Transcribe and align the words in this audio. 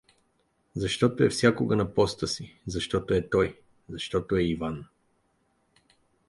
Защото 0.75 1.23
е 1.23 1.29
всякога 1.29 1.75
на 1.75 1.93
поста 1.93 2.27
си, 2.27 2.59
защото 2.67 3.13
е 3.13 3.29
той, 3.29 3.59
защото 3.89 4.35
е 4.35 4.43
Иван. 4.43 4.85